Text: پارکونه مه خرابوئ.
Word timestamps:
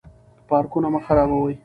پارکونه 0.49 0.87
مه 0.93 0.99
خرابوئ. 1.05 1.53